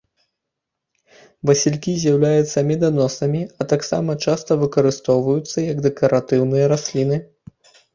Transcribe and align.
Васількі 1.49 1.93
з'яўляюцца 2.05 2.65
меданосамі, 2.71 3.41
а 3.45 3.61
таксама 3.77 4.11
часта 4.27 4.51
выкарыстоўваюцца 4.67 5.57
як 5.71 5.77
дэкаратыўныя 5.89 6.65
расліны. 6.79 7.27